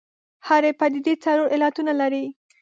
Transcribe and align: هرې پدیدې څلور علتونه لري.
هرې 0.47 0.71
پدیدې 0.79 1.13
څلور 1.23 1.47
علتونه 1.55 1.91
لري. 2.01 2.25